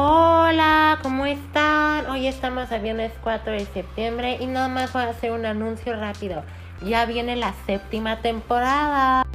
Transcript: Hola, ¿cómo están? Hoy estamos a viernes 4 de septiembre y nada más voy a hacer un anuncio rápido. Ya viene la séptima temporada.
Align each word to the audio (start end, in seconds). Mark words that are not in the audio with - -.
Hola, 0.00 1.00
¿cómo 1.02 1.26
están? 1.26 2.06
Hoy 2.06 2.28
estamos 2.28 2.70
a 2.70 2.78
viernes 2.78 3.10
4 3.20 3.50
de 3.50 3.66
septiembre 3.66 4.36
y 4.38 4.46
nada 4.46 4.68
más 4.68 4.92
voy 4.92 5.02
a 5.02 5.08
hacer 5.08 5.32
un 5.32 5.44
anuncio 5.44 5.92
rápido. 5.96 6.44
Ya 6.84 7.04
viene 7.04 7.34
la 7.34 7.52
séptima 7.66 8.22
temporada. 8.22 9.27